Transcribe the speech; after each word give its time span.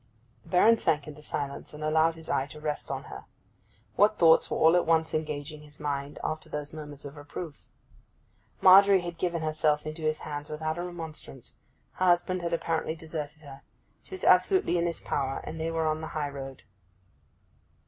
The 0.41 0.49
Baron 0.49 0.79
sank 0.79 1.07
into 1.07 1.21
silence, 1.21 1.75
and 1.75 1.83
allowed 1.83 2.15
his 2.15 2.27
eye 2.27 2.47
to 2.47 2.59
rest 2.59 2.89
on 2.89 3.03
her. 3.03 3.25
What 3.95 4.17
thoughts 4.17 4.49
were 4.49 4.57
all 4.57 4.75
at 4.75 4.87
once 4.87 5.13
engaging 5.13 5.61
his 5.61 5.79
mind 5.79 6.17
after 6.23 6.49
those 6.49 6.73
moments 6.73 7.05
of 7.05 7.17
reproof? 7.17 7.63
Margery 8.61 9.01
had 9.01 9.19
given 9.19 9.43
herself 9.43 9.85
into 9.85 10.01
his 10.01 10.21
hands 10.21 10.49
without 10.49 10.79
a 10.79 10.83
remonstrance, 10.83 11.59
her 11.91 12.05
husband 12.05 12.41
had 12.41 12.51
apparently 12.51 12.95
deserted 12.95 13.43
her. 13.43 13.61
She 14.01 14.15
was 14.15 14.23
absolutely 14.23 14.79
in 14.79 14.87
his 14.87 15.01
power, 15.01 15.39
and 15.43 15.59
they 15.59 15.69
were 15.69 15.85
on 15.85 16.01
the 16.01 16.07
high 16.17 16.29
road. 16.31 16.63